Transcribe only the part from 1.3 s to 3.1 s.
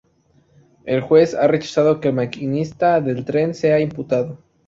ha rechazado que el maquinista